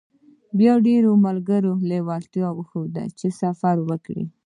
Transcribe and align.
بيا 0.57 0.73
ډېرو 0.87 1.11
ملګرو 1.25 1.73
لېوالتيا 1.89 2.49
وښوده 2.57 3.03
چې 3.19 3.27
سفر 3.41 3.75
وکړي. 3.89 4.23